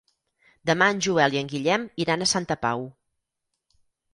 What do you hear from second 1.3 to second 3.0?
i en Guillem iran a Santa Pau.